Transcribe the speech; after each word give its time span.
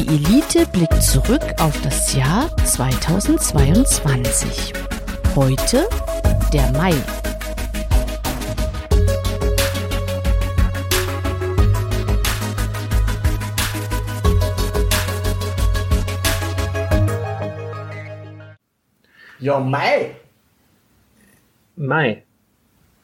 Die 0.00 0.08
Elite 0.08 0.64
blickt 0.72 1.02
zurück 1.02 1.42
auf 1.60 1.78
das 1.82 2.14
Jahr 2.14 2.48
2022. 2.64 4.72
Heute 5.36 5.86
der 6.54 6.72
Mai. 6.72 6.94
Ja, 19.38 19.60
Mai. 19.60 20.16
Mai. 21.76 22.22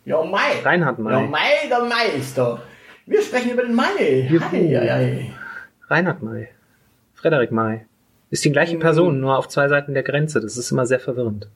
Ja, 0.06 0.24
Mai. 0.24 0.62
Reinhard 0.64 0.98
May. 0.98 1.12
Ja, 1.12 1.20
Mai, 1.20 1.68
der 1.68 1.80
Meister. 1.80 2.62
Wir 3.04 3.20
sprechen 3.20 3.50
über 3.50 3.64
den 3.64 3.74
Mai. 3.74 4.26
Hei, 4.30 4.38
hei, 4.38 4.88
hei. 4.88 5.30
Reinhard 5.90 6.22
May. 6.22 6.55
Frederik 7.16 7.50
May. 7.50 7.84
Ist 8.30 8.44
die 8.44 8.52
gleiche. 8.52 8.78
Person, 8.78 9.18
nur 9.20 9.36
auf 9.36 9.48
zwei 9.48 9.68
Seiten 9.68 9.94
der 9.94 10.02
Grenze. 10.04 10.40
Das 10.40 10.56
ist 10.56 10.70
immer 10.70 10.86
sehr 10.86 11.00
verwirrend. 11.00 11.48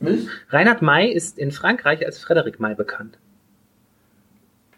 Was? 0.00 0.20
Reinhard 0.50 0.80
May 0.80 1.08
ist 1.10 1.38
in 1.38 1.50
Frankreich 1.52 2.06
als 2.06 2.18
Frederik 2.18 2.60
May 2.60 2.74
bekannt. 2.74 3.18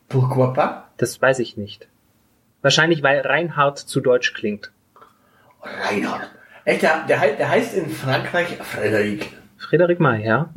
Pourquoi 0.08 0.52
pas? 0.54 0.84
Das 0.96 1.20
weiß 1.20 1.38
ich 1.40 1.56
nicht. 1.56 1.86
Wahrscheinlich, 2.62 3.02
weil 3.02 3.20
Reinhard 3.20 3.78
zu 3.78 4.00
deutsch 4.00 4.34
klingt. 4.34 4.70
Reinhard. 5.62 6.30
Echt, 6.64 6.82
der, 6.82 7.06
der, 7.06 7.20
hei- 7.20 7.32
der 7.36 7.48
heißt 7.48 7.74
in 7.74 7.88
Frankreich 7.90 8.56
Frederik. 8.62 9.32
Frederik 9.58 10.00
May, 10.00 10.24
ja. 10.26 10.48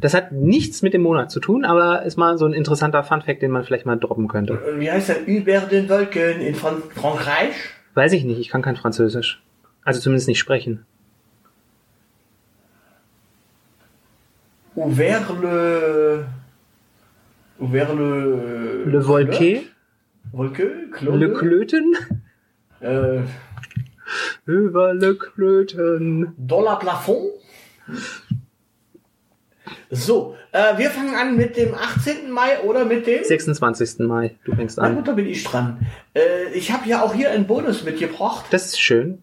Das 0.00 0.14
hat 0.14 0.32
nichts 0.32 0.82
mit 0.82 0.92
dem 0.94 1.02
Monat 1.02 1.30
zu 1.30 1.40
tun, 1.40 1.64
aber 1.64 2.02
ist 2.02 2.16
mal 2.16 2.36
so 2.38 2.44
ein 2.46 2.52
interessanter 2.52 3.02
Funfact, 3.02 3.40
den 3.42 3.50
man 3.50 3.64
vielleicht 3.64 3.86
mal 3.86 3.96
droppen 3.96 4.28
könnte. 4.28 4.54
Und 4.58 4.80
wie 4.80 4.90
heißt 4.90 5.08
er? 5.08 5.24
Über 5.26 5.60
den 5.60 5.88
Wolken 5.88 6.40
in 6.40 6.54
Fran 6.54 6.82
Frankreich? 6.94 7.54
Weiß 7.94 8.12
ich 8.12 8.24
nicht, 8.24 8.38
ich 8.38 8.48
kann 8.50 8.62
kein 8.62 8.76
Französisch. 8.76 9.42
Also 9.84 10.00
zumindest 10.00 10.28
nicht 10.28 10.38
sprechen. 10.38 10.84
Ouvert 14.74 15.30
le... 15.40 16.26
Ouvert 17.58 17.94
le... 17.96 18.84
Le 18.84 19.00
Volquet, 19.06 19.62
Wolke? 20.32 20.90
Claude? 20.92 21.18
Le 21.26 21.32
Klöten, 21.32 21.96
Äh, 22.80 23.20
über 24.44 24.92
Le 24.92 25.16
Klöten. 25.16 26.34
Dollar 26.36 26.78
Plafond? 26.78 27.30
So, 29.90 30.34
äh, 30.52 30.76
wir 30.78 30.90
fangen 30.90 31.14
an 31.14 31.36
mit 31.36 31.56
dem 31.56 31.74
18. 31.74 32.30
Mai 32.30 32.60
oder 32.64 32.84
mit 32.84 33.06
dem... 33.06 33.22
26. 33.22 34.00
Mai, 34.00 34.34
du 34.44 34.54
fängst 34.54 34.78
Na 34.78 34.84
an. 34.84 34.96
gut, 34.96 35.06
da 35.08 35.12
bin 35.12 35.26
ich 35.26 35.44
dran. 35.44 35.86
Äh, 36.14 36.20
ich 36.54 36.72
habe 36.72 36.88
ja 36.88 37.02
auch 37.02 37.14
hier 37.14 37.30
einen 37.30 37.46
Bonus 37.46 37.84
mitgebracht. 37.84 38.46
Das 38.50 38.66
ist 38.66 38.80
schön. 38.80 39.22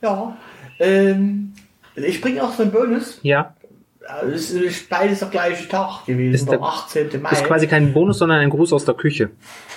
Ja. 0.00 0.36
Ähm, 0.78 1.52
ich 1.96 2.20
bringe 2.20 2.44
auch 2.44 2.52
so 2.52 2.62
einen 2.62 2.70
Bonus. 2.70 3.18
Ja, 3.22 3.54
Ja, 4.00 4.22
Es 4.22 4.50
ist 4.52 4.88
beides 4.88 5.18
der 5.18 5.28
gleiche 5.28 5.68
Tag 5.68 6.06
gewesen, 6.06 6.34
Ist 6.34 6.48
der 6.48 6.58
der- 6.58 6.66
18. 6.66 7.20
Mai. 7.20 7.30
ist 7.32 7.44
quasi 7.44 7.66
kein 7.66 7.92
Bonus, 7.92 8.18
sondern 8.18 8.38
ein 8.38 8.50
Gruß 8.50 8.72
aus 8.72 8.84
der 8.84 8.94
Küche. 8.94 9.30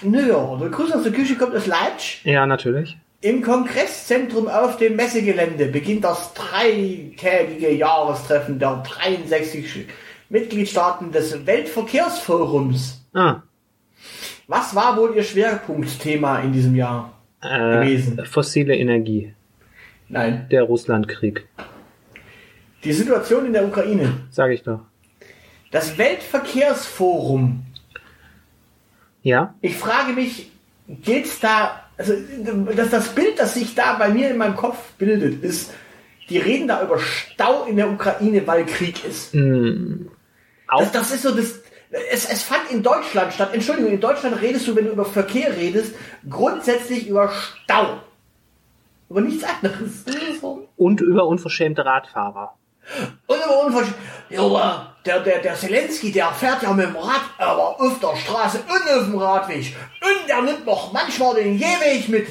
Naja, 0.03 0.55
der 0.61 0.69
Gruß 0.69 0.91
aus 0.93 1.03
der 1.03 1.11
Küche 1.11 1.35
kommt 1.35 1.55
aus 1.55 1.65
Leitsch. 1.65 2.23
Ja, 2.25 2.45
natürlich. 2.45 2.95
Im 3.23 3.41
Kongresszentrum 3.43 4.47
auf 4.47 4.77
dem 4.77 4.95
Messegelände 4.95 5.65
beginnt 5.65 6.03
das 6.03 6.33
dreitägige 6.33 7.71
Jahrestreffen 7.73 8.57
der 8.59 8.83
63 8.87 9.87
Mitgliedstaaten 10.31 11.11
des 11.11 11.45
Weltverkehrsforums. 11.45 13.05
Ah, 13.13 13.41
Was 14.47 14.73
war 14.73 14.95
wohl 14.97 15.15
Ihr 15.15 15.23
Schwerpunktthema 15.23 16.39
in 16.39 16.53
diesem 16.53 16.75
Jahr? 16.75 17.13
äh, 17.41 17.79
Gewesen. 17.85 18.25
fossile 18.25 18.75
Energie, 18.75 19.33
Nein, 20.09 20.47
der 20.49 20.63
Russlandkrieg, 20.63 21.45
die 22.83 22.93
Situation 22.93 23.45
in 23.45 23.53
der 23.53 23.65
Ukraine. 23.65 24.13
sage 24.29 24.53
ich 24.53 24.63
doch. 24.63 24.79
Das 25.71 25.97
Weltverkehrsforum. 25.97 27.63
Ja, 29.23 29.53
Ich 29.61 29.75
frage 29.77 30.13
mich, 30.13 30.49
geht's 30.87 31.39
da, 31.39 31.83
also 31.97 32.13
das, 32.75 32.89
das 32.89 33.09
Bild, 33.15 33.37
das 33.39 33.53
sich 33.53 33.75
da 33.75 33.93
bei 33.95 34.09
mir 34.09 34.29
in 34.31 34.37
meinem 34.37 34.55
Kopf 34.55 34.77
bildet, 34.97 35.43
ist, 35.43 35.73
die 36.29 36.37
reden 36.39 36.67
da 36.67 36.81
über 36.83 36.97
Stau 36.99 37.65
in 37.65 37.75
der 37.75 37.89
Ukraine, 37.91 38.45
weil 38.47 38.65
Krieg 38.65 39.03
ist. 39.05 39.33
Auch. 40.71 40.81
Das, 40.81 40.91
das 40.91 41.11
ist 41.11 41.23
so 41.23 41.35
das. 41.35 41.59
Es, 42.09 42.25
es 42.25 42.43
fand 42.43 42.71
in 42.71 42.81
Deutschland 42.81 43.33
statt. 43.33 43.49
Entschuldigung, 43.53 43.91
in 43.91 43.99
Deutschland 43.99 44.41
redest 44.41 44.67
du, 44.67 44.75
wenn 44.75 44.85
du 44.85 44.91
über 44.91 45.03
Verkehr 45.03 45.55
redest, 45.57 45.93
grundsätzlich 46.29 47.07
über 47.07 47.29
Stau. 47.29 47.99
Über 49.09 49.19
nichts 49.19 49.43
anderes. 49.43 50.05
Und 50.77 51.01
über 51.01 51.27
unverschämte 51.27 51.85
Radfahrer. 51.85 52.55
Und 53.27 53.37
über 53.37 53.65
Unversch 53.65 53.89
ja, 54.29 54.95
der, 55.05 55.19
der, 55.19 55.39
der 55.39 55.55
Zelensky, 55.55 56.11
der 56.11 56.31
fährt 56.31 56.63
ja 56.63 56.73
mit 56.73 56.87
dem 56.87 56.95
Rad, 56.95 57.21
aber 57.37 57.79
auf 57.79 57.99
der 57.99 58.15
Straße 58.15 58.59
und 58.59 58.97
auf 58.97 59.05
dem 59.05 59.17
Radweg. 59.17 59.75
Und 60.01 60.29
der 60.29 60.41
nimmt 60.41 60.65
noch 60.65 60.91
manchmal 60.91 61.35
den 61.35 61.57
Gehweg 61.57 62.09
mit, 62.09 62.27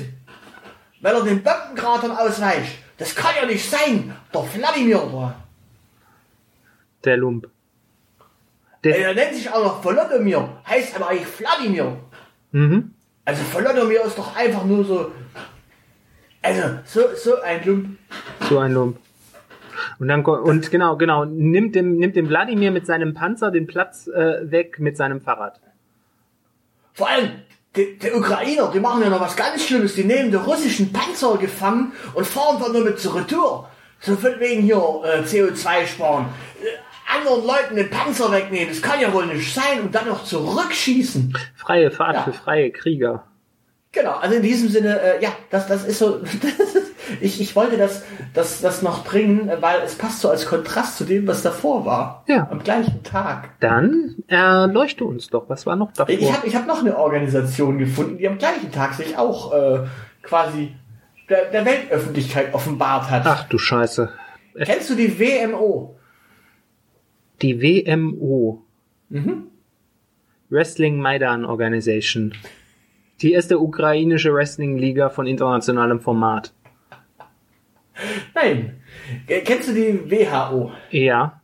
weil 1.00 1.14
er 1.14 1.22
den 1.22 1.42
Böckenkratern 1.42 2.12
ausweicht. 2.12 2.78
Das 2.98 3.14
kann 3.14 3.34
ja 3.40 3.46
nicht 3.46 3.68
sein. 3.68 4.14
Der 4.32 4.54
Wladimir, 4.54 4.98
der, 4.98 5.34
Der 7.04 7.16
Lump. 7.16 7.46
Der, 8.84 8.96
Der, 8.96 9.14
nennt 9.14 9.34
sich 9.34 9.50
auch 9.50 9.62
noch 9.62 9.84
Volodymyr, 9.84 10.48
heißt 10.66 10.96
aber 10.96 11.08
eigentlich 11.08 11.38
Wladimir. 11.38 11.96
mhm. 12.52 12.94
Also 13.24 13.42
Volodymyr 13.52 14.04
ist 14.04 14.18
doch 14.18 14.34
einfach 14.34 14.64
nur 14.64 14.84
so, 14.84 15.12
also 16.42 16.62
so, 16.84 17.00
so 17.16 17.40
ein 17.42 17.64
Lump. 17.64 17.98
So 18.48 18.58
ein 18.58 18.72
Lump. 18.72 18.96
Und 19.98 20.08
dann 20.08 20.24
und 20.24 20.70
genau, 20.70 20.96
genau, 20.96 21.26
nimmt 21.26 21.74
dem, 21.74 21.96
nimmt 21.96 22.16
dem 22.16 22.28
Wladimir 22.28 22.70
mit 22.70 22.86
seinem 22.86 23.12
Panzer 23.14 23.50
den 23.50 23.66
Platz 23.66 24.08
äh, 24.08 24.50
weg 24.50 24.78
mit 24.78 24.96
seinem 24.96 25.20
Fahrrad. 25.20 25.60
Vor 26.94 27.08
allem, 27.08 27.30
die, 27.76 27.98
die 27.98 28.10
Ukrainer, 28.10 28.70
die 28.72 28.80
machen 28.80 29.02
ja 29.02 29.10
noch 29.10 29.20
was 29.20 29.36
ganz 29.36 29.64
Schlimmes. 29.64 29.94
Die 29.94 30.04
nehmen 30.04 30.30
die 30.30 30.36
russischen 30.36 30.92
Panzer 30.92 31.36
gefangen 31.36 31.92
und 32.14 32.26
fahren 32.26 32.56
dann 32.60 32.72
damit 32.72 32.98
zur 32.98 33.14
Retour. 33.14 33.68
So 34.00 34.16
von 34.16 34.40
wegen 34.40 34.62
hier 34.62 34.76
äh, 34.76 35.20
CO2 35.20 35.86
sparen. 35.86 36.26
Anderen 37.16 37.46
Leuten 37.46 37.76
den 37.76 37.90
Panzer 37.90 38.30
wegnehmen, 38.32 38.68
das 38.68 38.82
kann 38.82 39.00
ja 39.00 39.12
wohl 39.12 39.26
nicht 39.26 39.52
sein 39.54 39.80
und 39.82 39.94
dann 39.94 40.06
noch 40.08 40.24
zurückschießen. 40.24 41.36
Freie 41.56 41.90
Fahrt 41.90 42.14
Ja. 42.16 42.22
für 42.22 42.32
freie 42.32 42.70
Krieger. 42.70 43.24
Genau, 43.92 44.12
also 44.12 44.36
in 44.36 44.42
diesem 44.42 44.68
Sinne, 44.68 45.00
äh, 45.00 45.22
ja, 45.22 45.30
das, 45.50 45.66
das 45.66 45.84
ist 45.84 45.98
so, 45.98 46.20
ich, 47.20 47.40
ich 47.40 47.56
wollte 47.56 47.76
das, 47.76 48.04
das, 48.34 48.60
das 48.60 48.82
noch 48.82 49.02
bringen, 49.04 49.50
weil 49.60 49.80
es 49.84 49.96
passt 49.96 50.20
so 50.20 50.30
als 50.30 50.46
Kontrast 50.46 50.96
zu 50.96 51.04
dem, 51.04 51.26
was 51.26 51.42
davor 51.42 51.84
war. 51.84 52.24
Ja. 52.28 52.46
Am 52.52 52.62
gleichen 52.62 53.02
Tag. 53.02 53.50
Dann 53.58 54.14
erleuchte 54.28 55.04
uns 55.04 55.26
doch, 55.28 55.48
was 55.48 55.66
war 55.66 55.74
noch 55.74 55.92
davor? 55.92 56.14
Ich 56.14 56.32
habe 56.32 56.46
ich 56.46 56.54
hab 56.54 56.68
noch 56.68 56.78
eine 56.80 56.96
Organisation 56.96 57.78
gefunden, 57.78 58.18
die 58.18 58.28
am 58.28 58.38
gleichen 58.38 58.70
Tag 58.70 58.94
sich 58.94 59.18
auch 59.18 59.52
äh, 59.52 59.80
quasi 60.22 60.76
der, 61.28 61.46
der 61.50 61.64
Weltöffentlichkeit 61.64 62.54
offenbart 62.54 63.10
hat. 63.10 63.22
Ach 63.24 63.48
du 63.48 63.58
Scheiße. 63.58 64.08
Kennst 64.64 64.88
du 64.90 64.94
die 64.94 65.18
WMO? 65.18 65.96
Die 67.42 67.60
WMO. 67.62 68.62
Mhm. 69.08 69.44
Wrestling 70.50 70.98
Maidan 70.98 71.44
Organization. 71.44 72.34
Die 73.22 73.32
erste 73.32 73.58
ukrainische 73.60 74.32
Wrestling-Liga 74.34 75.10
von 75.10 75.26
internationalem 75.26 76.00
Format. 76.00 76.52
Nein. 78.34 78.80
Äh, 79.26 79.40
Kennst 79.40 79.68
du 79.68 79.74
die 79.74 80.10
WHO? 80.10 80.72
Ja, 80.90 81.40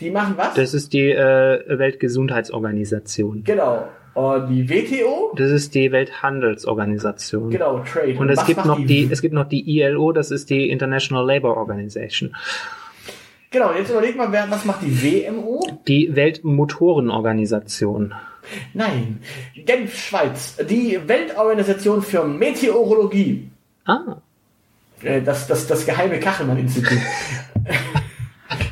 Die 0.00 0.10
machen 0.10 0.34
was? 0.36 0.54
das 0.54 0.74
ist 0.74 0.92
die 0.92 1.10
äh, 1.10 1.78
Weltgesundheitsorganisation. 1.78 3.44
genau. 3.44 3.88
Und 4.12 4.48
die 4.48 4.68
WTO? 4.68 5.32
Das 5.36 5.52
ist 5.52 5.72
die 5.76 5.92
Welthandelsorganisation. 5.92 7.48
Genau, 7.50 7.78
Trade. 7.78 8.16
Und 8.18 8.28
es 8.28 8.38
was 8.38 8.46
gibt 8.46 8.64
noch 8.64 8.84
die, 8.84 9.08
es 9.10 9.22
gibt 9.22 9.32
noch 9.32 9.48
die 9.48 9.78
ILO, 9.78 10.10
das 10.10 10.32
ist 10.32 10.50
die 10.50 10.68
International 10.68 11.24
Labour 11.24 11.56
Organization. 11.56 12.34
Genau, 13.52 13.72
jetzt 13.72 13.90
überleg 13.90 14.16
mal, 14.16 14.30
wer, 14.30 14.48
was 14.48 14.64
macht 14.64 14.80
die 14.82 15.02
WMO? 15.26 15.60
Die 15.88 16.14
Weltmotorenorganisation. 16.14 18.14
Nein. 18.74 19.18
Genf, 19.56 19.96
Schweiz. 19.98 20.56
Die 20.68 21.00
Weltorganisation 21.06 22.00
für 22.02 22.24
Meteorologie. 22.24 23.48
Ah, 23.86 24.18
Äh, 25.02 25.20
Das, 25.22 25.48
das, 25.48 25.66
das 25.66 25.84
geheime 25.84 26.20
Kachelmann-Institut. 26.20 26.98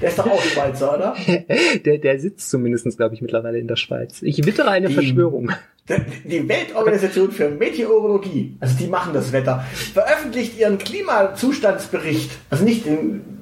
Der 0.01 0.11
ist 0.11 0.19
doch 0.19 0.31
auch 0.31 0.41
Schweizer, 0.43 0.95
oder? 0.95 1.17
der, 1.85 1.99
der 1.99 2.21
sitzt 2.21 2.51
zumindest, 2.51 2.97
glaube 2.97 3.15
ich, 3.17 3.21
mittlerweile 3.23 3.59
in 3.59 3.67
der 3.67 3.75
Schweiz. 3.77 4.23
Ich 4.23 4.45
wittere 4.47 4.71
eine 4.71 4.91
Verschwörung. 4.91 5.51
Die 6.25 6.49
Weltorganisation 6.49 7.33
für 7.33 7.49
Meteorologie, 7.49 8.57
also 8.61 8.77
die 8.79 8.87
machen 8.87 9.13
das 9.15 9.33
Wetter, 9.33 9.65
veröffentlicht 9.73 10.57
ihren 10.59 10.79
Klimazustandsbericht. 10.79 12.31
Also 12.51 12.65
nicht 12.65 12.87
den, 12.87 13.38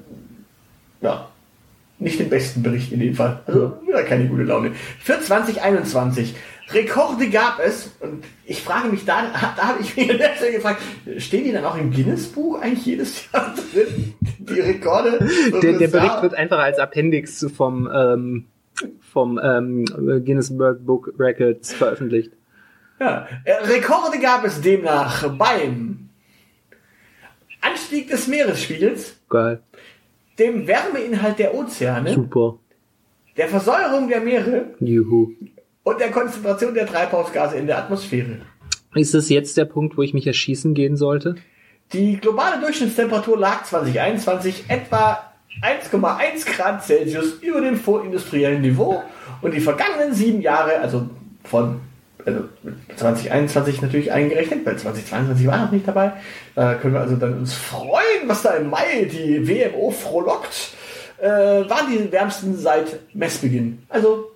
ja, 1.00 1.28
nicht 1.98 2.20
den 2.20 2.28
besten 2.28 2.62
Bericht 2.62 2.92
in 2.92 3.00
dem 3.00 3.14
Fall. 3.14 3.40
Also 3.46 3.78
wieder 3.86 4.02
keine 4.02 4.26
gute 4.26 4.42
Laune. 4.42 4.72
Für 5.00 5.20
2021. 5.20 6.34
Rekorde 6.70 7.30
gab 7.30 7.60
es 7.60 7.92
und 8.00 8.24
ich 8.44 8.60
frage 8.60 8.88
mich 8.88 9.04
da, 9.04 9.22
da 9.56 9.68
habe 9.68 9.80
ich 9.80 9.96
mir 9.96 10.18
deswegen 10.18 10.56
gefragt, 10.56 10.82
stehen 11.18 11.44
die 11.44 11.52
dann 11.52 11.64
auch 11.64 11.78
im 11.78 11.92
Guinness-Buch 11.92 12.60
eigentlich 12.60 12.84
jedes 12.84 13.32
Jahr 13.32 13.54
drin? 13.54 14.14
Die 14.38 14.60
Rekorde? 14.60 15.18
Der, 15.62 15.78
der 15.78 15.88
Bericht 15.88 16.22
wird 16.22 16.34
einfach 16.34 16.58
als 16.58 16.78
Appendix 16.78 17.46
vom, 17.56 17.88
ähm, 17.94 18.46
vom 19.00 19.40
ähm, 19.42 19.84
Guinness 20.24 20.56
World 20.58 20.84
Book 20.84 21.14
Records 21.18 21.72
veröffentlicht. 21.72 22.32
Ja. 22.98 23.28
Äh, 23.44 23.52
Rekorde 23.64 24.18
gab 24.18 24.44
es 24.44 24.60
demnach 24.60 25.28
beim 25.36 26.08
Anstieg 27.60 28.08
des 28.10 28.26
Meeresspiegels, 28.26 29.16
Geil. 29.28 29.60
Dem 30.38 30.66
Wärmeinhalt 30.66 31.38
der 31.38 31.54
Ozeane, 31.54 32.12
Super. 32.12 32.58
der 33.36 33.48
Versäuerung 33.48 34.08
der 34.08 34.20
Meere 34.20 34.74
Juhu. 34.80 35.32
und 35.82 36.00
der 36.00 36.10
Konzentration 36.10 36.74
der 36.74 36.86
Treibhausgase 36.86 37.56
in 37.56 37.66
der 37.66 37.78
Atmosphäre. 37.78 38.38
Ist 38.94 39.14
es 39.14 39.28
jetzt 39.28 39.56
der 39.56 39.66
Punkt, 39.66 39.96
wo 39.96 40.02
ich 40.02 40.14
mich 40.14 40.26
erschießen 40.26 40.74
gehen 40.74 40.96
sollte? 40.96 41.36
Die 41.92 42.16
globale 42.16 42.60
Durchschnittstemperatur 42.60 43.38
lag 43.38 43.64
2021 43.64 44.64
etwa 44.68 45.18
1,1 45.62 46.56
Grad 46.56 46.84
Celsius 46.84 47.34
über 47.40 47.60
dem 47.60 47.76
vorindustriellen 47.76 48.60
Niveau 48.60 49.02
und 49.40 49.54
die 49.54 49.60
vergangenen 49.60 50.12
sieben 50.12 50.40
Jahre, 50.40 50.80
also 50.80 51.08
von 51.44 51.80
also 52.26 52.48
2021 52.96 53.82
natürlich 53.82 54.12
eingerechnet, 54.12 54.66
weil 54.66 54.76
2022 54.76 55.46
war 55.46 55.58
noch 55.58 55.70
nicht 55.70 55.86
dabei. 55.86 56.12
Da 56.54 56.74
können 56.74 56.94
wir 56.94 57.00
also 57.00 57.16
dann 57.16 57.38
uns 57.38 57.54
freuen, 57.54 58.26
was 58.26 58.42
da 58.42 58.54
im 58.54 58.68
Mai 58.70 59.08
die 59.10 59.48
WMO 59.48 59.90
frohlockt. 59.90 60.74
Äh, 61.18 61.28
waren 61.28 61.90
die 61.90 62.12
wärmsten 62.12 62.56
seit 62.56 63.14
Messbeginn. 63.14 63.82
Also 63.88 64.32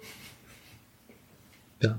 Ja. 1.81 1.99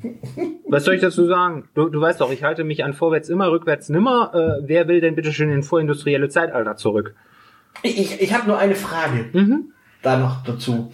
Was 0.68 0.86
soll 0.86 0.96
ich 0.96 1.02
dazu 1.02 1.26
sagen? 1.28 1.68
Du, 1.76 1.90
du 1.90 2.00
weißt 2.02 2.22
doch, 2.22 2.32
ich 2.32 2.44
halte 2.44 2.64
mich 2.64 2.84
an 2.84 2.94
vorwärts 2.94 3.30
immer, 3.30 3.52
rückwärts 3.52 3.90
nimmer. 3.90 4.32
Äh, 4.34 4.68
wer 4.68 4.88
will 4.88 5.02
denn 5.02 5.16
bitte 5.16 5.34
schön 5.34 5.52
in 5.52 5.64
vorindustrielle 5.64 6.30
Zeitalter 6.30 6.78
zurück? 6.78 7.14
ich, 7.84 8.00
ich, 8.00 8.22
ich 8.22 8.34
habe 8.34 8.48
nur 8.48 8.58
eine 8.58 8.76
Frage. 8.76 9.30
Mhm. 9.34 9.72
da 10.02 10.18
noch 10.18 10.44
dazu. 10.44 10.92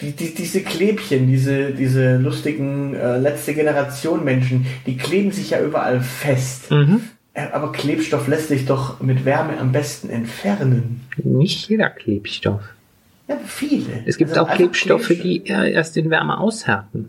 Die, 0.00 0.12
die, 0.12 0.34
diese 0.34 0.60
Klebchen, 0.62 1.26
diese, 1.26 1.70
diese 1.72 2.16
lustigen 2.18 2.94
äh, 2.94 3.16
letzte 3.18 3.54
Generation 3.54 4.24
Menschen, 4.24 4.66
die 4.84 4.96
kleben 4.98 5.32
sich 5.32 5.50
ja 5.50 5.60
überall 5.62 6.02
fest. 6.02 6.70
Mhm. 6.70 7.00
Äh, 7.32 7.46
Aber 7.52 7.72
Klebstoff 7.72 8.28
lässt 8.28 8.48
sich 8.48 8.66
doch 8.66 9.00
mit 9.00 9.24
Wärme 9.24 9.58
am 9.58 9.72
besten 9.72 10.10
entfernen. 10.10 11.00
Nicht 11.16 11.70
jeder 11.70 11.88
Klebstoff. 11.88 12.60
Ja, 13.26 13.38
viele. 13.46 14.02
Es 14.04 14.18
gibt 14.18 14.30
Also 14.32 14.42
auch 14.42 14.54
Klebstoffe, 14.54 15.06
Klebstoff- 15.08 15.22
die 15.22 15.44
eher 15.46 15.64
erst 15.72 15.96
in 15.96 16.10
Wärme 16.10 16.38
aushärten. 16.38 17.08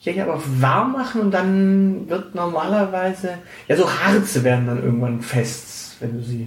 Ja, 0.00 0.12
ja, 0.12 0.24
aber 0.24 0.40
warm 0.60 0.92
machen 0.92 1.20
und 1.22 1.30
dann 1.32 2.08
wird 2.08 2.36
normalerweise. 2.36 3.30
Ja, 3.66 3.76
so 3.76 3.90
Harze 3.90 4.44
werden 4.44 4.66
dann 4.66 4.80
irgendwann 4.82 5.20
fest, 5.22 5.96
wenn 5.98 6.12
du 6.18 6.22
sie 6.22 6.46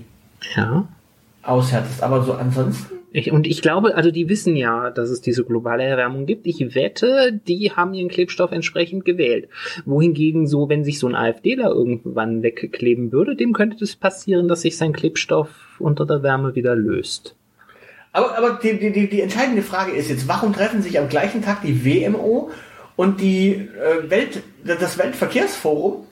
Ja. 0.56 0.88
aushärtest. 1.44 2.02
Aber 2.02 2.24
so 2.24 2.34
ansonsten. 2.34 2.99
Ich, 3.12 3.32
und 3.32 3.48
ich 3.48 3.62
glaube, 3.62 3.96
also 3.96 4.12
die 4.12 4.30
wissen 4.30 4.56
ja, 4.56 4.92
dass 4.92 5.10
es 5.10 5.22
diese 5.22 5.44
globale 5.44 5.84
Erwärmung 5.84 6.28
gibt. 6.28 6.46
Ich 6.46 6.76
wette, 6.76 7.40
die 7.48 7.72
haben 7.72 7.96
ihren 7.96 8.10
Klebstoff 8.10 8.52
entsprechend 8.52 9.04
gewählt. 9.04 9.50
Wohingegen 9.86 10.46
so, 10.46 10.70
wenn 10.70 10.84
sich 10.84 11.00
so 11.00 11.08
ein 11.08 11.16
AfDler 11.16 11.72
irgendwann 11.72 12.44
wegkleben 12.44 13.12
würde, 13.12 13.36
dem 13.36 13.54
könnte 13.54 13.78
das 13.80 13.96
passieren, 13.96 14.48
dass 14.48 14.62
sich 14.62 14.78
sein 14.78 14.94
Klebstoff 14.94 15.50
unter 15.80 16.06
der 16.06 16.22
Wärme 16.22 16.54
wieder 16.54 16.76
löst. 16.76 17.36
Aber, 18.12 18.38
aber 18.38 18.60
die, 18.62 18.78
die, 18.78 18.92
die, 18.92 19.10
die 19.10 19.22
entscheidende 19.22 19.64
Frage 19.64 19.92
ist 19.92 20.10
jetzt, 20.10 20.28
warum 20.28 20.54
treffen 20.54 20.84
sich 20.84 21.00
am 21.00 21.10
gleichen 21.10 21.42
Tag 21.42 21.62
die 21.64 21.86
WMO 21.86 22.52
und 22.96 23.22
die 23.22 23.54
äh, 23.54 24.10
Welt, 24.10 24.44
das 24.64 24.98
Weltverkehrsforum? 25.00 26.06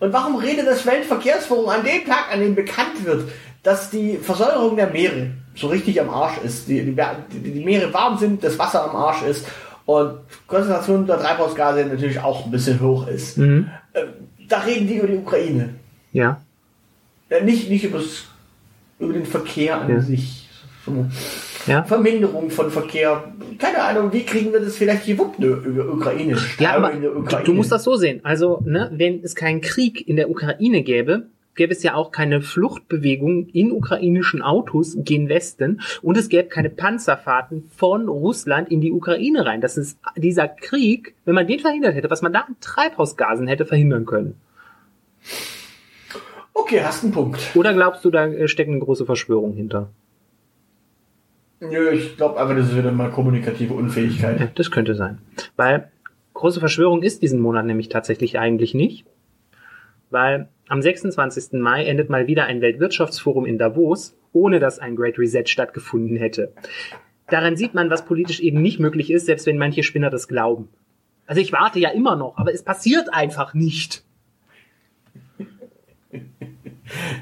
Und 0.00 0.12
warum 0.12 0.36
redet 0.36 0.66
das 0.66 0.86
Weltverkehrsforum 0.86 1.68
an 1.68 1.84
dem 1.84 2.04
Tag, 2.04 2.32
an 2.32 2.40
dem 2.40 2.56
bekannt 2.56 3.04
wird, 3.04 3.28
dass 3.66 3.90
die 3.90 4.16
Versäuerung 4.18 4.76
der 4.76 4.90
Meere 4.90 5.32
so 5.56 5.66
richtig 5.66 6.00
am 6.00 6.08
Arsch 6.08 6.38
ist, 6.44 6.68
die, 6.68 6.84
die, 6.84 6.94
die, 7.40 7.64
Meere 7.64 7.92
warm 7.92 8.16
sind, 8.16 8.44
das 8.44 8.56
Wasser 8.60 8.88
am 8.88 8.94
Arsch 8.94 9.22
ist 9.24 9.44
und 9.86 10.20
Konzentration 10.46 11.04
der 11.04 11.18
Treibhausgase 11.18 11.84
natürlich 11.84 12.20
auch 12.20 12.44
ein 12.44 12.52
bisschen 12.52 12.80
hoch 12.80 13.08
ist. 13.08 13.38
Äh, 13.38 13.64
da 14.48 14.60
reden 14.60 14.86
die 14.86 14.98
über 14.98 15.08
die 15.08 15.16
Ukraine. 15.16 15.70
Ja. 16.12 16.40
Nicht, 17.42 17.68
nicht 17.68 17.84
übers, 17.84 18.26
über 19.00 19.12
den 19.12 19.26
Verkehr 19.26 19.80
an 19.80 19.90
Ja. 19.90 20.00
sich. 20.00 20.48
Ja. 21.66 21.82
Verminderung 21.82 22.50
von 22.50 22.70
Verkehr. 22.70 23.32
Keine 23.58 23.82
Ahnung, 23.82 24.12
wie 24.12 24.22
kriegen 24.22 24.52
wir 24.52 24.60
das 24.60 24.76
vielleicht 24.76 25.06
gewuppt 25.06 25.40
ne, 25.40 25.46
über 25.46 25.92
Ukraine? 25.92 26.36
Ja, 26.60 26.76
aber 26.76 26.92
in 26.92 27.00
der 27.00 27.10
du, 27.10 27.18
Ukraine. 27.18 27.44
du 27.44 27.52
musst 27.52 27.72
das 27.72 27.82
so 27.82 27.96
sehen. 27.96 28.20
Also, 28.22 28.62
ne, 28.64 28.92
wenn 28.94 29.24
es 29.24 29.34
keinen 29.34 29.60
Krieg 29.60 30.06
in 30.06 30.14
der 30.14 30.30
Ukraine 30.30 30.84
gäbe, 30.84 31.26
gäbe 31.56 31.72
es 31.72 31.82
ja 31.82 31.94
auch 31.94 32.12
keine 32.12 32.40
Fluchtbewegung 32.40 33.48
in 33.48 33.72
ukrainischen 33.72 34.42
Autos 34.42 34.96
gen 35.00 35.28
Westen 35.28 35.80
und 36.02 36.16
es 36.16 36.28
gäbe 36.28 36.48
keine 36.48 36.70
Panzerfahrten 36.70 37.64
von 37.74 38.08
Russland 38.08 38.70
in 38.70 38.80
die 38.80 38.92
Ukraine 38.92 39.44
rein. 39.44 39.60
Das 39.60 39.76
ist 39.76 39.98
dieser 40.16 40.48
Krieg, 40.48 41.14
wenn 41.24 41.34
man 41.34 41.46
den 41.46 41.58
verhindert 41.58 41.94
hätte, 41.94 42.10
was 42.10 42.22
man 42.22 42.32
da 42.32 42.40
an 42.40 42.56
Treibhausgasen 42.60 43.48
hätte 43.48 43.66
verhindern 43.66 44.06
können. 44.06 44.34
Okay, 46.52 46.82
hast 46.82 47.04
einen 47.04 47.12
Punkt. 47.12 47.38
Oder 47.54 47.74
glaubst 47.74 48.04
du, 48.04 48.10
da 48.10 48.26
äh, 48.26 48.48
steckt 48.48 48.70
eine 48.70 48.78
große 48.78 49.04
Verschwörung 49.04 49.52
hinter? 49.52 49.90
Nö, 51.60 51.90
ich 51.90 52.16
glaube 52.16 52.40
einfach, 52.40 52.56
das 52.56 52.68
ist 52.68 52.76
wieder 52.76 52.92
mal 52.92 53.10
kommunikative 53.10 53.74
Unfähigkeit. 53.74 54.50
Das 54.54 54.70
könnte 54.70 54.94
sein. 54.94 55.18
Weil 55.56 55.90
große 56.34 56.60
Verschwörung 56.60 57.02
ist 57.02 57.22
diesen 57.22 57.40
Monat 57.40 57.66
nämlich 57.66 57.88
tatsächlich 57.88 58.38
eigentlich 58.38 58.74
nicht. 58.74 59.06
Weil 60.10 60.48
am 60.68 60.82
26. 60.82 61.52
Mai 61.60 61.84
endet 61.84 62.10
mal 62.10 62.26
wieder 62.26 62.44
ein 62.44 62.60
Weltwirtschaftsforum 62.60 63.46
in 63.46 63.58
Davos, 63.58 64.16
ohne 64.32 64.60
dass 64.60 64.78
ein 64.78 64.96
Great 64.96 65.18
Reset 65.18 65.44
stattgefunden 65.46 66.16
hätte. 66.16 66.52
Daran 67.28 67.56
sieht 67.56 67.74
man, 67.74 67.90
was 67.90 68.04
politisch 68.04 68.40
eben 68.40 68.62
nicht 68.62 68.78
möglich 68.78 69.10
ist, 69.10 69.26
selbst 69.26 69.46
wenn 69.46 69.58
manche 69.58 69.82
Spinner 69.82 70.10
das 70.10 70.28
glauben. 70.28 70.68
Also 71.26 71.40
ich 71.40 71.52
warte 71.52 71.80
ja 71.80 71.90
immer 71.90 72.14
noch, 72.14 72.36
aber 72.36 72.54
es 72.54 72.62
passiert 72.62 73.12
einfach 73.12 73.52
nicht. 73.54 74.04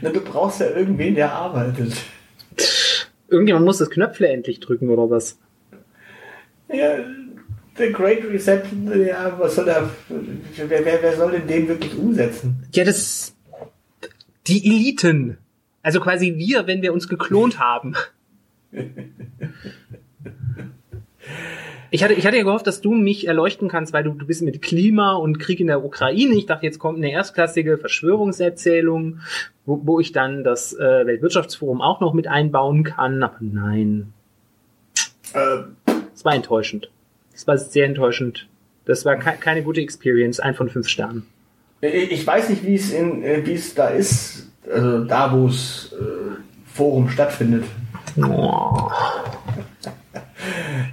Na, 0.03 0.11
du 0.11 0.21
brauchst 0.21 0.61
ja 0.61 0.71
irgendwen, 0.71 1.15
der 1.15 1.33
arbeitet. 1.33 1.95
Irgendjemand 3.29 3.65
muss 3.65 3.79
das 3.79 3.89
Knöpfle 3.89 4.29
endlich 4.29 4.61
drücken 4.61 4.91
oder 4.91 5.09
was? 5.09 5.39
Ja, 6.69 6.99
der 7.79 7.93
Great 7.93 8.25
Reset, 8.25 8.63
ja, 9.07 9.35
was 9.39 9.57
soll 9.57 9.65
der, 9.65 9.91
wer, 10.09 10.85
wer, 10.85 11.03
wer 11.03 11.17
soll 11.17 11.33
denn 11.33 11.47
den 11.47 11.69
wirklich 11.69 11.97
umsetzen? 11.97 12.65
Ja, 12.73 12.85
das 12.85 13.35
die 14.47 14.65
Eliten. 14.67 15.39
Also 15.83 16.01
quasi 16.01 16.35
wir, 16.37 16.67
wenn 16.67 16.83
wir 16.83 16.93
uns 16.93 17.09
geklont 17.09 17.59
haben. 17.59 17.95
Ich 21.91 22.03
hatte, 22.03 22.15
ich 22.15 22.27
hatte 22.27 22.37
ja 22.37 22.43
gehofft, 22.43 22.67
dass 22.67 22.81
du 22.81 22.93
mich 22.93 23.29
erleuchten 23.29 23.69
kannst, 23.69 23.93
weil 23.93 24.03
du, 24.03 24.13
du 24.13 24.27
bist 24.27 24.43
mit 24.43 24.61
Klima 24.63 25.13
und 25.13 25.39
Krieg 25.39 25.61
in 25.61 25.69
der 25.69 25.85
Ukraine. 25.85 26.35
Ich 26.35 26.47
dachte, 26.47 26.67
jetzt 26.67 26.79
kommt 26.79 26.99
eine 26.99 27.13
erstklassige 27.13 27.79
Verschwörungserzählung, 27.79 29.21
wo, 29.65 29.81
wo 29.85 30.01
ich 30.01 30.13
dann 30.13 30.43
das 30.43 30.73
äh, 30.73 31.07
Weltwirtschaftsforum 31.07 31.81
auch 31.81 32.01
noch 32.01 32.13
mit 32.13 32.27
einbauen 32.27 32.83
kann. 32.83 33.23
Aber 33.23 33.37
nein, 33.41 34.13
Äh, 35.35 35.65
es 36.15 36.25
war 36.25 36.35
enttäuschend. 36.35 36.91
Es 37.35 37.47
war 37.47 37.59
sehr 37.59 37.87
enttäuschend. 37.87 38.47
Das 38.85 39.05
war 39.05 39.17
ke 39.17 39.33
keine 39.41 39.63
gute 39.63 39.81
Experience. 39.81 40.41
Ein 40.41 40.55
von 40.55 40.69
fünf 40.69 40.89
Sternen. 40.89 41.27
Ich 41.81 42.13
ich 42.13 42.27
weiß 42.27 42.49
nicht, 42.49 42.65
wie 42.65 42.77
es 42.77 42.93
in, 42.93 43.23
äh, 43.23 43.45
wie 43.45 43.55
es 43.55 43.75
da 43.75 43.89
ist, 43.89 44.49
also 44.71 45.05
da, 45.05 45.33
wo 45.33 45.49
es 45.49 45.93
äh, 45.93 46.37
Forum 46.73 47.09
stattfindet. 47.09 47.65
Oh. 48.17 48.91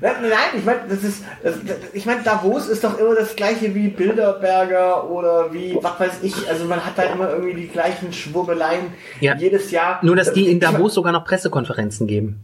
Nein, 0.02 0.22
ich 0.58 0.66
meine, 0.66 0.80
das 0.90 1.04
ist, 1.04 1.24
das, 1.44 1.56
ich 1.94 2.06
meine, 2.06 2.24
Davos 2.24 2.68
ist 2.68 2.84
doch 2.84 2.98
immer 2.98 3.14
das 3.14 3.36
gleiche 3.36 3.76
wie 3.76 3.90
Bilderberger 3.90 5.10
oder 5.10 5.54
wie, 5.54 5.78
was 5.82 6.00
weiß 6.00 6.24
ich, 6.24 6.50
also 6.50 6.66
man 6.66 6.84
hat 6.84 6.98
da 6.98 7.04
immer 7.04 7.30
irgendwie 7.30 7.54
die 7.54 7.68
gleichen 7.68 8.12
Schwurbeleien 8.12 8.86
Ja. 9.20 9.36
jedes 9.36 9.70
Jahr. 9.70 10.00
Nur, 10.04 10.16
dass 10.16 10.34
die 10.34 10.50
in 10.50 10.60
Davos 10.60 10.96
sogar 10.96 11.12
noch 11.12 11.26
Pressekonferenzen 11.26 12.08
geben. 12.08 12.40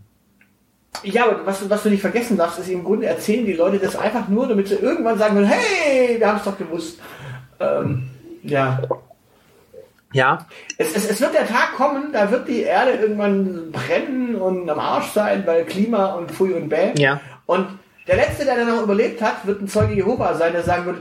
Ja, 1.03 1.25
aber 1.29 1.45
was, 1.45 1.59
du- 1.59 1.69
was 1.69 1.83
du 1.83 1.89
nicht 1.89 2.01
vergessen 2.01 2.37
darfst, 2.37 2.59
ist 2.59 2.69
im 2.69 2.83
Grunde 2.83 3.07
erzählen 3.07 3.45
die 3.45 3.53
Leute 3.53 3.79
das 3.79 3.95
einfach 3.95 4.27
nur, 4.27 4.47
damit 4.47 4.67
sie 4.67 4.75
irgendwann 4.75 5.17
sagen 5.17 5.35
können, 5.35 5.47
hey, 5.47 6.19
wir 6.19 6.27
haben 6.27 6.37
es 6.37 6.43
doch 6.43 6.57
gewusst. 6.57 6.99
Ähm, 7.59 8.09
ja. 8.43 8.81
Ja, 10.13 10.47
Es, 10.77 10.95
es, 10.95 11.09
es 11.09 11.19
wird 11.21 11.33
der 11.33 11.45
Tag 11.47 11.73
kommen, 11.75 12.13
da 12.13 12.31
wird 12.31 12.47
die 12.47 12.61
Erde 12.61 12.91
irgendwann 12.93 13.71
brennen 13.73 14.35
und 14.35 14.69
am 14.69 14.79
Arsch 14.79 15.11
sein, 15.11 15.45
weil 15.45 15.65
Klima 15.65 16.13
und 16.13 16.31
Pfui 16.31 16.53
und 16.53 16.69
Bäh. 16.69 16.93
Ja. 16.97 17.19
Und 17.45 17.67
der 18.07 18.15
Letzte, 18.15 18.45
der 18.45 18.55
dann 18.55 18.67
noch 18.69 18.81
überlebt 18.83 19.21
hat, 19.21 19.45
wird 19.45 19.61
ein 19.61 19.67
Zeuge 19.67 19.93
Jehova 19.95 20.33
sein, 20.35 20.53
der 20.53 20.63
sagen 20.63 20.85
wird, 20.85 20.97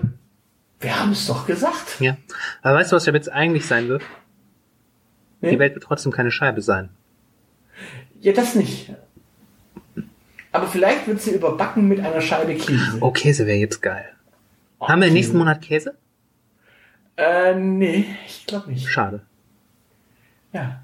wir 0.80 1.00
haben 1.00 1.12
es 1.12 1.26
doch 1.28 1.46
gesagt. 1.46 2.00
ja. 2.00 2.16
Aber 2.62 2.74
weißt 2.78 2.90
du, 2.90 2.96
was 2.96 3.04
der 3.04 3.14
Witz 3.14 3.28
eigentlich 3.28 3.66
sein 3.66 3.88
wird? 3.88 4.02
Die 5.40 5.46
Nee? 5.46 5.58
Welt 5.60 5.74
wird 5.74 5.84
trotzdem 5.84 6.10
keine 6.12 6.32
Scheibe 6.32 6.60
sein. 6.60 6.88
Ja, 8.20 8.32
das 8.32 8.54
nicht. 8.56 8.92
Aber 10.56 10.68
vielleicht 10.68 11.06
wird 11.06 11.20
sie 11.20 11.32
überbacken 11.32 11.86
mit 11.86 12.00
einer 12.00 12.22
Scheibe 12.22 12.54
Käse. 12.54 12.96
Oh, 13.02 13.10
Käse 13.10 13.46
wäre 13.46 13.58
jetzt 13.58 13.82
geil. 13.82 14.06
Haben 14.80 15.02
wir 15.02 15.10
nächsten 15.10 15.36
Monat 15.36 15.60
Käse? 15.60 15.94
Äh, 17.18 17.54
nee, 17.56 18.06
ich 18.26 18.46
glaube 18.46 18.70
nicht. 18.70 18.88
Schade. 18.88 19.20
Ja. 20.54 20.80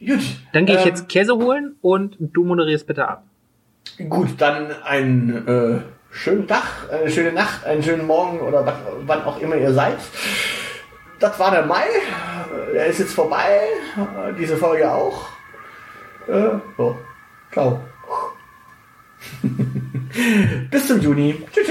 Gut. 0.00 0.22
Dann 0.54 0.64
gehe 0.64 0.76
ich 0.76 0.80
ähm, 0.80 0.88
jetzt 0.88 1.10
Käse 1.10 1.34
holen 1.34 1.76
und 1.82 2.16
du 2.18 2.42
moderierst 2.42 2.86
bitte 2.86 3.06
ab. 3.06 3.24
Gut, 4.08 4.30
dann 4.38 4.72
einen 4.82 5.46
äh, 5.46 5.80
schönen 6.10 6.48
Tag, 6.48 6.64
eine 6.90 7.10
schöne 7.10 7.32
Nacht, 7.32 7.66
einen 7.66 7.82
schönen 7.82 8.06
Morgen 8.06 8.40
oder 8.40 8.64
wann, 9.04 9.24
auch 9.24 9.38
immer 9.42 9.56
ihr 9.56 9.74
seid. 9.74 9.98
Das 11.18 11.38
war 11.38 11.50
der 11.50 11.66
Mai. 11.66 11.84
Der 12.72 12.86
ist 12.86 12.98
jetzt 12.98 13.12
vorbei. 13.12 13.60
Diese 14.38 14.56
Folge 14.56 14.90
auch. 14.90 15.28
Äh, 16.28 16.48
so. 16.78 16.96
Ciao. 17.52 17.78
Bis 20.70 20.86
zum 20.86 21.00
Juni. 21.00 21.34
Tschüss. 21.52 21.66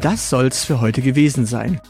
Das 0.00 0.30
soll's 0.30 0.64
für 0.64 0.80
heute 0.80 1.02
gewesen 1.02 1.46
sein. 1.46 1.80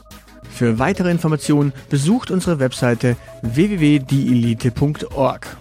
Für 0.50 0.78
weitere 0.78 1.10
Informationen 1.10 1.74
besucht 1.90 2.30
unsere 2.30 2.58
Webseite 2.58 3.16
www.dielite.org. 3.42 5.56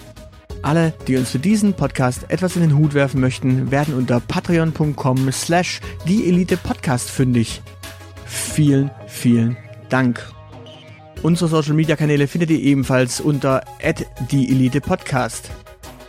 Alle, 0.61 0.93
die 1.07 1.17
uns 1.17 1.31
für 1.31 1.39
diesen 1.39 1.73
Podcast 1.73 2.25
etwas 2.29 2.55
in 2.55 2.61
den 2.61 2.77
Hut 2.77 2.93
werfen 2.93 3.21
möchten, 3.21 3.71
werden 3.71 3.93
unter 3.93 4.19
patreon.com 4.19 5.31
slash 5.31 5.79
dieelitepodcast 6.07 7.09
fündig. 7.09 7.61
Vielen, 8.25 8.91
vielen 9.07 9.57
Dank. 9.89 10.21
Unsere 11.23 11.49
Social 11.49 11.73
Media 11.73 11.95
Kanäle 11.95 12.27
findet 12.27 12.49
ihr 12.49 12.59
ebenfalls 12.59 13.21
unter 13.21 13.63
@dieelitepodcast. 14.29 15.49